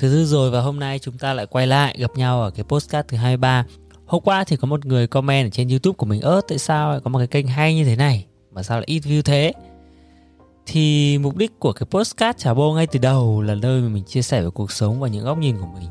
[0.00, 2.64] Thứ tư rồi và hôm nay chúng ta lại quay lại gặp nhau ở cái
[2.64, 3.64] postcard thứ 23
[4.06, 6.90] Hôm qua thì có một người comment ở trên youtube của mình ớt tại sao
[6.90, 8.26] lại có một cái kênh hay như thế này?
[8.52, 9.52] Mà sao lại ít view thế?
[10.66, 14.04] Thì mục đích của cái postcard trả bô ngay từ đầu là nơi mà mình
[14.04, 15.88] chia sẻ về cuộc sống và những góc nhìn của mình.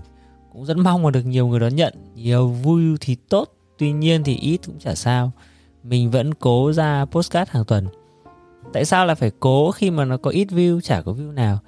[0.53, 1.93] Cũng rất mong mà được nhiều người đón nhận.
[2.15, 3.49] Nhiều vui thì tốt,
[3.79, 5.31] Tuy nhiên thì ít cũng chả sao.
[5.83, 7.87] Mình vẫn cố ra postcard hàng tuần.
[8.73, 11.59] Tại sao lại phải cố khi mà nó có ít view, chả có view nào?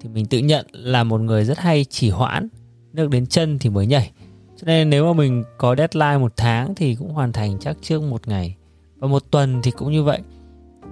[0.00, 2.48] Thì mình tự nhận là một người rất hay chỉ hoãn,
[2.92, 4.10] nước đến chân thì mới nhảy.
[4.56, 8.02] Cho nên nếu mà mình có deadline một tháng thì cũng hoàn thành chắc trước
[8.02, 8.56] một ngày.
[8.98, 10.18] Và một tuần thì cũng như vậy.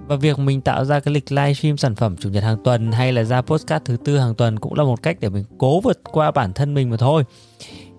[0.07, 3.13] Và việc mình tạo ra cái lịch livestream sản phẩm chủ nhật hàng tuần hay
[3.13, 6.01] là ra postcard thứ tư hàng tuần cũng là một cách để mình cố vượt
[6.03, 7.23] qua bản thân mình mà thôi.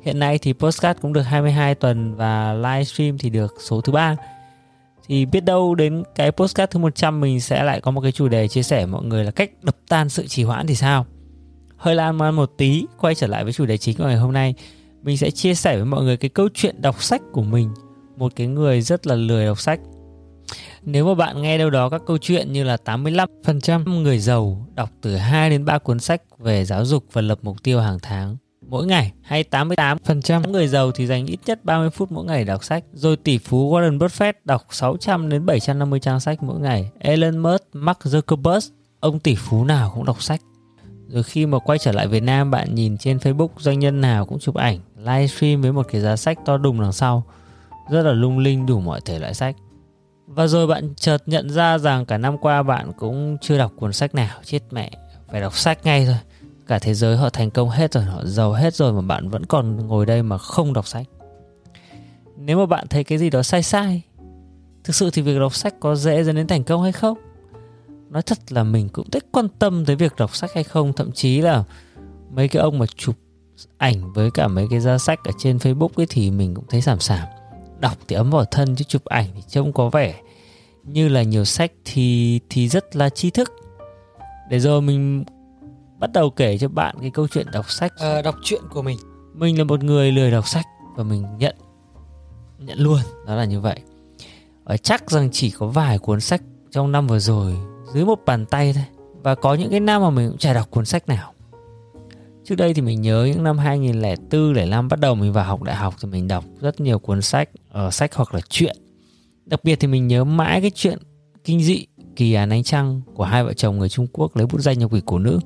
[0.02, 4.16] Hiện nay thì postcard cũng được 22 tuần và livestream thì được số thứ ba
[5.08, 8.28] thì biết đâu đến cái postcard thứ 100 mình sẽ lại có một cái chủ
[8.28, 11.06] đề chia sẻ mọi người là cách đập tan sự trì hoãn thì sao.
[11.76, 14.32] Hơi lan man một tí, quay trở lại với chủ đề chính của ngày hôm
[14.32, 14.54] nay.
[15.02, 17.70] Mình sẽ chia sẻ với mọi người cái câu chuyện đọc sách của mình,
[18.16, 19.80] một cái người rất là lười đọc sách.
[20.82, 24.90] Nếu mà bạn nghe đâu đó các câu chuyện như là 85% người giàu đọc
[25.00, 28.36] từ 2 đến 3 cuốn sách về giáo dục và lập mục tiêu hàng tháng
[28.68, 32.64] mỗi ngày hay 88% người giàu thì dành ít nhất 30 phút mỗi ngày đọc
[32.64, 32.84] sách.
[32.92, 36.90] Rồi tỷ phú Warren Buffett đọc 600 đến 750 trang sách mỗi ngày.
[36.98, 40.40] Elon Musk, Mark Zuckerberg, ông tỷ phú nào cũng đọc sách.
[41.08, 44.26] Rồi khi mà quay trở lại Việt Nam bạn nhìn trên Facebook doanh nhân nào
[44.26, 47.24] cũng chụp ảnh, livestream với một cái giá sách to đùng đằng sau.
[47.90, 49.56] Rất là lung linh đủ mọi thể loại sách.
[50.26, 53.92] Và rồi bạn chợt nhận ra rằng cả năm qua bạn cũng chưa đọc cuốn
[53.92, 54.90] sách nào, chết mẹ,
[55.30, 56.16] phải đọc sách ngay thôi
[56.68, 59.46] cả thế giới họ thành công hết rồi, họ giàu hết rồi mà bạn vẫn
[59.46, 61.06] còn ngồi đây mà không đọc sách.
[62.36, 64.02] Nếu mà bạn thấy cái gì đó sai sai,
[64.84, 67.18] thực sự thì việc đọc sách có dễ dẫn đến thành công hay không?
[68.10, 71.12] Nói thật là mình cũng thích quan tâm tới việc đọc sách hay không, thậm
[71.12, 71.64] chí là
[72.30, 73.14] mấy cái ông mà chụp
[73.78, 76.80] ảnh với cả mấy cái giá sách ở trên facebook ấy thì mình cũng thấy
[76.80, 77.28] sảm sảm.
[77.80, 80.14] Đọc thì ấm vào thân chứ chụp ảnh thì trông có vẻ
[80.82, 83.52] như là nhiều sách thì thì rất là tri thức.
[84.50, 85.24] Để rồi mình
[85.98, 87.92] bắt đầu kể cho bạn cái câu chuyện đọc sách.
[87.96, 88.98] À, đọc truyện của mình.
[89.34, 90.66] Mình là một người lười đọc sách
[90.96, 91.56] và mình nhận
[92.58, 93.80] nhận luôn đó là như vậy.
[94.64, 97.56] Ở chắc rằng chỉ có vài cuốn sách trong năm vừa rồi
[97.94, 98.84] dưới một bàn tay thôi.
[99.22, 101.32] Và có những cái năm mà mình cũng chả đọc cuốn sách nào.
[102.44, 105.76] Trước đây thì mình nhớ những năm 2004, 05 bắt đầu mình vào học đại
[105.76, 108.76] học thì mình đọc rất nhiều cuốn sách, ở sách hoặc là truyện.
[109.44, 110.98] Đặc biệt thì mình nhớ mãi cái chuyện
[111.44, 111.86] kinh dị
[112.18, 114.92] Kỳ án ánh trăng của hai vợ chồng người Trung Quốc lấy bút danh nhập
[114.92, 115.40] quỷ cổ nữ.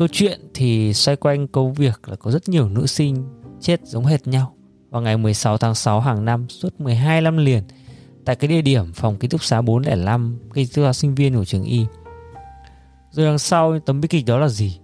[0.00, 3.24] Câu chuyện thì xoay quanh câu việc là có rất nhiều nữ sinh
[3.60, 4.54] chết giống hệt nhau
[4.90, 7.62] vào ngày 16 tháng 6 hàng năm, suốt 12 năm liền,
[8.24, 11.44] tại cái địa điểm phòng ký túc xá 405 ký túc xá sinh viên của
[11.44, 11.86] trường Y.
[13.10, 14.80] Rồi đằng sau, tấm bi kịch đó là gì?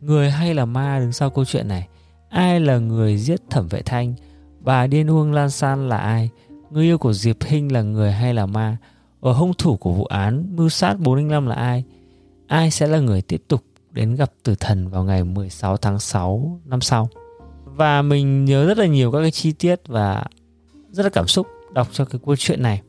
[0.00, 1.88] Người hay là ma đứng sau câu chuyện này?
[2.28, 4.14] Ai là người giết Thẩm Vệ Thanh?
[4.60, 6.30] Bà điên hương Lan San là ai?
[6.70, 8.76] Người yêu của Diệp Hinh là người hay là ma?
[9.20, 11.84] Ở hung thủ của vụ án, mưu sát 405 là ai?
[12.46, 16.60] Ai sẽ là người tiếp tục đến gặp tử thần vào ngày 16 tháng 6
[16.64, 17.08] năm sau.
[17.64, 20.24] Và mình nhớ rất là nhiều các cái chi tiết và
[20.90, 22.82] rất là cảm xúc đọc cho cái câu chuyện này.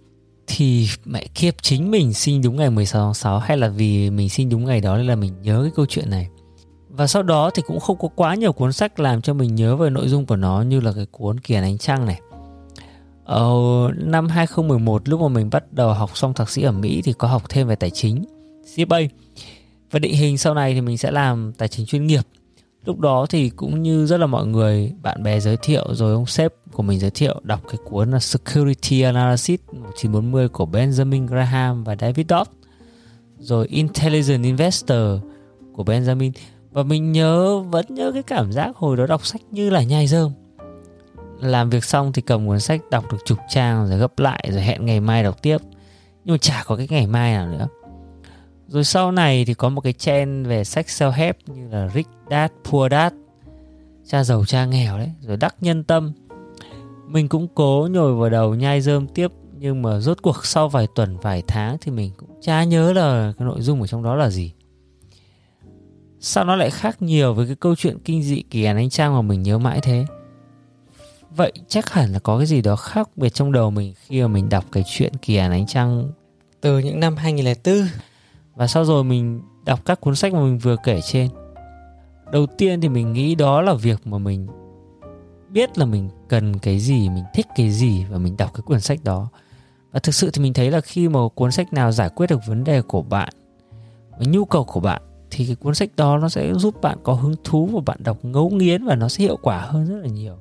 [0.48, 4.30] Thì mẹ kiếp chính mình sinh đúng ngày 16 tháng 6 hay là vì mình
[4.30, 6.30] sinh đúng ngày đó nên là mình nhớ cái câu chuyện này.
[6.90, 9.76] Và sau đó thì cũng không có quá nhiều cuốn sách làm cho mình nhớ
[9.76, 12.20] về nội dung của nó như là cái cuốn Kiền Ánh Trăng này.
[13.26, 13.54] Ờ,
[13.96, 17.28] năm 2011 lúc mà mình bắt đầu học xong thạc sĩ ở Mỹ thì có
[17.28, 18.26] học thêm về tài chính
[18.76, 19.08] CFA
[19.96, 22.22] và định hình sau này thì mình sẽ làm tài chính chuyên nghiệp.
[22.86, 26.26] Lúc đó thì cũng như rất là mọi người, bạn bè giới thiệu rồi ông
[26.26, 31.84] sếp của mình giới thiệu đọc cái cuốn là Security Analysis 1940 của Benjamin Graham
[31.84, 32.50] và David Dodd,
[33.40, 35.20] rồi Intelligent Investor
[35.74, 36.32] của Benjamin.
[36.72, 40.08] Và mình nhớ, vẫn nhớ cái cảm giác hồi đó đọc sách như là nhai
[40.08, 40.32] rơm.
[41.40, 44.62] Làm việc xong thì cầm cuốn sách đọc được chục trang rồi gấp lại rồi
[44.62, 45.58] hẹn ngày mai đọc tiếp.
[46.26, 47.68] Nhưng mà chả có cái ngày mai nào nữa
[48.68, 52.52] rồi sau này thì có một cái trend về sách self-help như là Rich Dad,
[52.64, 53.14] Poor Dad.
[54.08, 55.12] Cha giàu cha nghèo đấy.
[55.22, 56.14] Rồi đắc nhân tâm.
[57.08, 60.88] Mình cũng cố nhồi vào đầu nhai rơm tiếp Nhưng mà rốt cuộc sau vài
[60.96, 64.16] tuần, vài tháng Thì mình cũng chả nhớ là cái nội dung ở trong đó
[64.16, 64.52] là gì.
[66.20, 69.14] Sao nó lại khác nhiều với cái câu chuyện kinh dị kỳ án anh trang
[69.14, 70.06] mà mình nhớ mãi thế?
[71.30, 74.28] Vậy chắc hẳn là có cái gì đó khác biệt trong đầu mình khi mà
[74.28, 76.12] mình đọc cái chuyện kỳ án ánh trăng
[76.62, 77.88] từ những năm 2004
[78.56, 81.30] và sau rồi mình đọc các cuốn sách mà mình vừa kể trên.
[82.32, 84.48] Đầu tiên thì mình nghĩ đó là việc mà mình
[85.50, 88.82] biết là mình cần cái gì, mình thích cái gì và mình đọc cái cuốn
[88.82, 89.30] sách đó.
[89.92, 92.40] Và thực sự thì mình thấy là khi mà cuốn sách nào giải quyết được
[92.48, 93.30] vấn đề của bạn,
[94.12, 97.14] và nhu cầu của bạn, thì cái cuốn sách đó nó sẽ giúp bạn có
[97.14, 100.08] hứng thú và bạn đọc ngấu nghiến và nó sẽ hiệu quả hơn rất là
[100.08, 100.38] nhiều.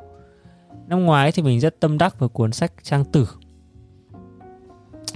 [0.87, 3.29] Năm ngoái thì mình rất tâm đắc với cuốn sách trang tử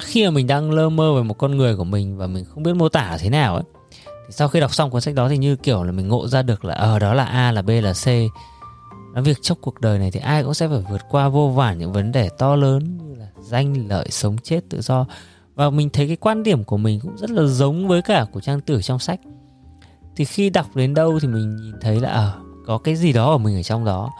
[0.00, 2.62] khi mà mình đang lơ mơ về một con người của mình và mình không
[2.62, 3.64] biết mô tả thế nào ấy,
[4.02, 6.42] thì sau khi đọc xong cuốn sách đó thì như kiểu là mình ngộ ra
[6.42, 8.06] được là ờ đó là a là b là c.
[9.14, 11.78] Nói việc trong cuộc đời này thì ai cũng sẽ phải vượt qua vô vàn
[11.78, 15.06] những vấn đề to lớn như là danh lợi, sống chết, tự do.
[15.54, 18.40] Và mình thấy cái quan điểm của mình cũng rất là giống với cả của
[18.40, 19.20] trang tử trong sách.
[20.16, 22.32] Thì khi đọc đến đâu thì mình nhìn thấy là ờ
[22.66, 24.10] có cái gì đó ở mình ở trong đó.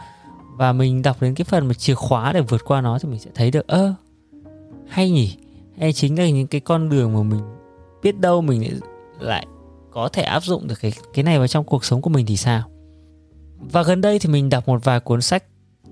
[0.57, 3.19] Và mình đọc đến cái phần mà chìa khóa để vượt qua nó thì mình
[3.19, 3.93] sẽ thấy được, ơ,
[4.87, 5.37] hay nhỉ?
[5.79, 7.41] Hay chính là những cái con đường mà mình
[8.03, 8.79] biết đâu mình lại,
[9.19, 9.47] lại
[9.91, 12.37] có thể áp dụng được cái cái này vào trong cuộc sống của mình thì
[12.37, 12.63] sao?
[13.57, 15.43] Và gần đây thì mình đọc một vài cuốn sách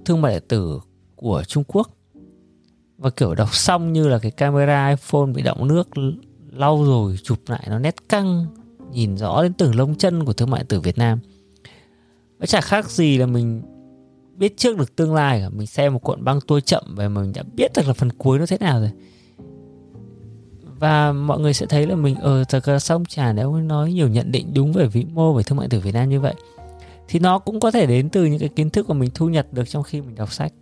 [0.05, 0.79] thương mại điện tử
[1.15, 1.89] của Trung Quốc.
[2.97, 5.89] Và kiểu đọc xong như là cái camera iPhone bị động nước
[6.51, 8.45] lau rồi chụp lại nó nét căng
[8.91, 11.19] nhìn rõ đến từng lông chân của thương mại điện tử Việt Nam.
[12.39, 13.61] Nó chả khác gì là mình
[14.35, 15.49] biết trước được tương lai cả.
[15.49, 18.39] Mình xem một cuộn băng tua chậm và mình đã biết được là phần cuối
[18.39, 18.91] nó thế nào rồi
[20.79, 24.07] và mọi người sẽ thấy là mình ờ thật là xong chả nếu nói nhiều
[24.07, 26.33] nhận định đúng về vĩ mô, về thương mại tử Việt Nam như vậy.
[27.07, 29.45] Thì nó cũng có thể đến từ những cái kiến thức mà mình thu nhặt
[29.51, 30.53] được trong khi mình đọc sách.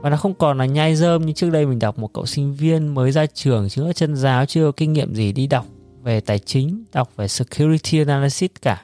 [0.00, 2.54] Và nó không còn là nhai dơm như trước đây mình đọc một cậu sinh
[2.54, 5.66] viên mới ra trường, chưa chân giáo, chưa có kinh nghiệm gì đi đọc
[6.02, 8.82] về tài chính, đọc về security analysis cả.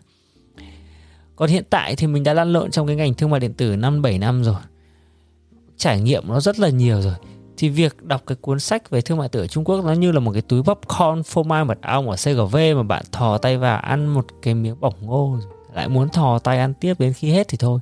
[1.37, 3.77] Còn hiện tại thì mình đã lăn lộn trong cái ngành thương mại điện tử
[3.77, 4.57] năm 7 năm rồi.
[5.77, 7.15] Trải nghiệm nó rất là nhiều rồi
[7.61, 10.13] thì việc đọc cái cuốn sách về thương mại tử ở Trung Quốc nó như
[10.13, 13.59] là một cái túi popcorn phô mai mật ong ở CGV mà bạn thò tay
[13.59, 15.39] vào ăn một cái miếng bỏng ngô
[15.75, 17.81] lại muốn thò tay ăn tiếp đến khi hết thì thôi.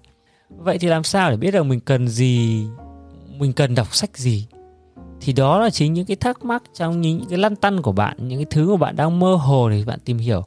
[0.48, 2.66] Vậy thì làm sao để biết được mình cần gì,
[3.38, 4.46] mình cần đọc sách gì?
[5.20, 8.16] Thì đó là chính những cái thắc mắc trong những cái lăn tăn của bạn,
[8.28, 10.42] những cái thứ mà bạn đang mơ hồ để bạn tìm hiểu.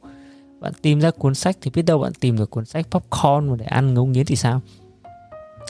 [0.60, 3.64] Bạn tìm ra cuốn sách thì biết đâu bạn tìm được cuốn sách popcorn để
[3.64, 4.60] ăn ngấu nghiến thì sao?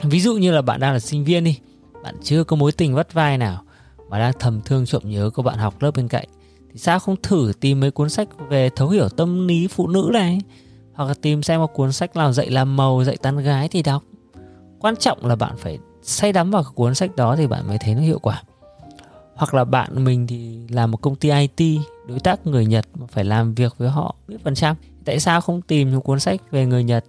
[0.03, 1.59] Ví dụ như là bạn đang là sinh viên đi
[2.03, 3.63] bạn chưa có mối tình vắt vai nào
[4.09, 6.29] mà đang thầm thương trộm nhớ của bạn học lớp bên cạnh,
[6.73, 10.11] thì sao không thử tìm mấy cuốn sách về thấu hiểu tâm lý phụ nữ
[10.13, 10.39] này?
[10.95, 13.83] Hoặc là tìm xem một cuốn sách nào dạy làm màu, dạy tán gái thì
[13.83, 14.03] đọc.
[14.79, 17.95] Quan trọng là bạn phải say đắm vào cuốn sách đó thì bạn mới thấy
[17.95, 18.43] nó hiệu quả.
[19.35, 23.07] Hoặc là bạn mình thì làm một công ty IT đối tác người Nhật mà
[23.07, 24.77] phải làm việc với họ biết phần trăm.
[25.05, 27.05] Tại sao không tìm một cuốn sách về người Nhật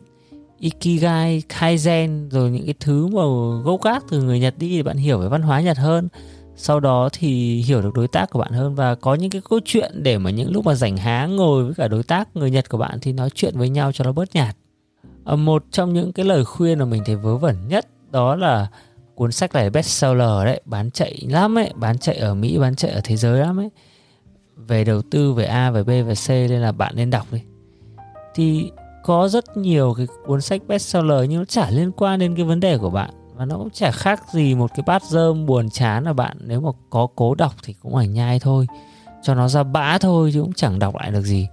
[0.64, 3.22] Ikigai, Kaizen rồi những cái thứ mà
[3.64, 6.08] gốc gác từ người Nhật đi để bạn hiểu về văn hóa Nhật hơn.
[6.56, 9.60] Sau đó thì hiểu được đối tác của bạn hơn và có những cái câu
[9.66, 12.70] chuyện để mà những lúc mà rảnh há ngồi với cả đối tác người Nhật
[12.70, 14.56] của bạn thì nói chuyện với nhau cho nó bớt nhạt.
[15.26, 18.68] À, một trong những cái lời khuyên mà mình thấy vớ vẩn nhất đó là
[19.16, 22.92] cuốn sách này bestseller đấy bán chạy lắm ấy bán chạy ở Mỹ bán chạy
[22.92, 23.70] ở thế giới lắm ấy.
[24.56, 27.40] Về đầu tư về A về B về C nên là bạn nên đọc đi.
[28.36, 28.72] Thì
[29.04, 32.60] có rất nhiều cái cuốn sách bestseller nhưng nó chả liên quan đến cái vấn
[32.60, 33.10] đề của bạn.
[33.36, 36.38] Và nó cũng chả khác gì một cái bát rơm buồn chán là bạn.
[36.42, 38.68] Nếu mà có cố đọc thì cũng phải nhai thôi.
[39.24, 41.48] Cho nó ra bã thôi chứ cũng chẳng đọc lại được gì.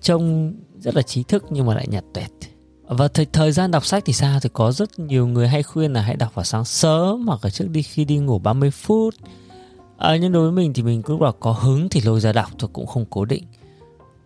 [0.00, 2.30] Trông rất là trí thức nhưng mà lại nhạt tuệt.
[2.88, 4.40] Và thời, thời gian đọc sách thì sao?
[4.40, 7.50] Thì có rất nhiều người hay khuyên là hãy đọc vào sáng sớm hoặc là
[7.50, 9.14] trước đi khi đi ngủ 30 phút.
[9.98, 12.50] À, nhưng đối với mình thì mình cứ là có hứng thì lôi ra đọc
[12.58, 13.44] thôi cũng không cố định.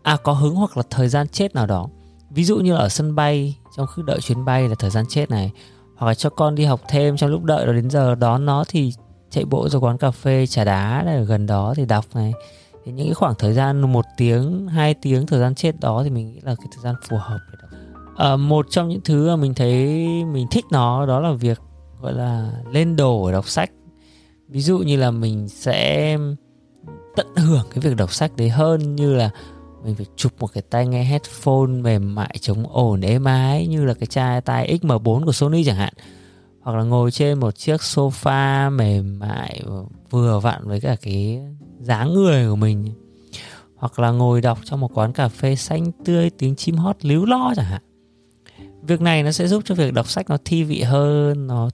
[0.02, 1.88] À có hứng hoặc là thời gian chết nào đó
[2.34, 5.30] ví dụ như ở sân bay trong khi đợi chuyến bay là thời gian chết
[5.30, 5.52] này
[5.96, 8.64] hoặc là cho con đi học thêm trong lúc đợi rồi đến giờ đón nó
[8.68, 8.92] thì
[9.30, 12.32] chạy bộ ra quán cà phê trà đá ở gần đó thì đọc này.
[12.84, 16.10] Thì những cái khoảng thời gian một tiếng hai tiếng thời gian chết đó thì
[16.10, 17.70] mình nghĩ là cái thời gian phù hợp để đọc.
[18.16, 19.74] À, một trong những thứ mà mình thấy
[20.24, 21.60] mình thích nó đó là việc
[22.00, 23.70] gọi là lên đồ để đọc sách.
[24.48, 26.18] Ví dụ như là mình sẽ
[27.16, 29.30] tận hưởng cái việc đọc sách đấy hơn như là
[29.84, 33.84] mình phải chụp một cái tai nghe headphone mềm mại chống ồn êm ái như
[33.84, 35.92] là cái chai tai XM4 của Sony chẳng hạn.
[36.60, 39.62] Hoặc là ngồi trên một chiếc sofa mềm mại
[40.10, 41.40] vừa vặn với cả cái
[41.80, 42.88] dáng người của mình.
[43.76, 47.24] Hoặc là ngồi đọc trong một quán cà phê xanh tươi, tiếng chim hót líu
[47.24, 47.82] lo chẳng hạn.
[48.82, 51.70] Việc này nó sẽ giúp cho việc đọc sách nó thi vị hơn, nó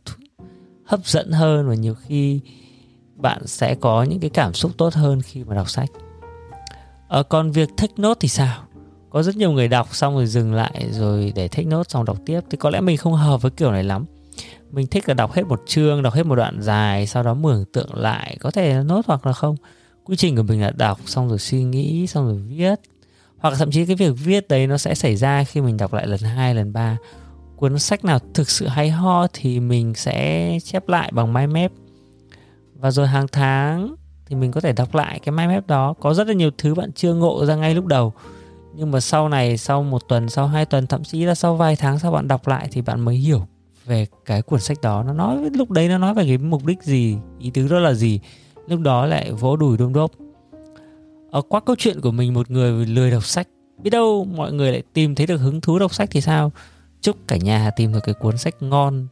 [0.84, 2.40] hấp dẫn hơn và nhiều khi
[3.16, 5.90] bạn sẽ có những cái cảm xúc tốt hơn khi mà đọc sách
[7.10, 8.62] à, còn việc thích nốt thì sao?
[9.10, 12.18] Có rất nhiều người đọc xong rồi dừng lại rồi để thích nốt xong đọc
[12.26, 12.40] tiếp.
[12.50, 14.04] Thì có lẽ mình không hợp với kiểu này lắm.
[14.70, 17.64] Mình thích là đọc hết một chương đọc hết một đoạn dài sau đó mường
[17.72, 19.56] tượng lại có thể là nốt hoặc là không.
[20.04, 22.80] Quy trình của mình là đọc xong rồi suy nghĩ xong rồi viết.
[23.38, 26.06] Hoặc thậm chí cái việc viết đấy nó sẽ xảy ra khi mình đọc lại
[26.06, 26.96] lần hai lần ba.
[27.56, 31.72] Cuốn sách nào thực sự hay ho thì mình sẽ chép lại bằng mind map
[32.74, 33.94] và rồi hàng tháng
[34.30, 35.94] thì mình có thể đọc lại cái mind map đó.
[36.00, 38.12] Có rất là nhiều thứ bạn chưa ngộ ra ngay lúc đầu.
[38.74, 41.76] Nhưng mà sau này, sau một tuần, sau hai tuần, thậm chí là sau vài
[41.76, 43.46] tháng sau bạn đọc lại thì bạn mới hiểu
[43.84, 45.02] về cái cuốn sách đó.
[45.02, 47.92] Nó nói, lúc đấy nó nói về cái mục đích gì, ý tứ đó là
[47.92, 48.20] gì.
[48.66, 50.10] Lúc đó lại vỗ đùi đôm đốp.
[51.30, 53.48] Ở qua câu chuyện của mình, một người lười đọc sách.
[53.82, 56.52] Biết đâu mọi người lại tìm thấy được hứng thú đọc sách thì sao?
[57.00, 59.06] Chúc cả nhà tìm được cái cuốn sách ngon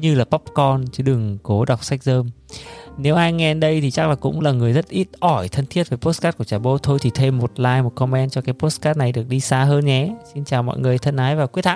[0.00, 2.30] như là popcorn, chứ đừng cố đọc sách dơm.
[2.98, 5.88] Nếu ai nghe đây thì chắc là cũng là người rất ít ỏi, thân thiết
[5.88, 8.98] với postcard của Trà Bô thôi thì thêm một like, một comment cho cái postcard
[8.98, 10.14] này được đi xa hơn nhé.
[10.34, 11.68] Xin chào mọi người, thân ái và quyết thắng.